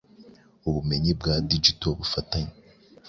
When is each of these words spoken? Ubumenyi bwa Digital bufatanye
Ubumenyi 0.67 1.11
bwa 1.19 1.33
Digital 1.49 1.91
bufatanye 1.99 2.53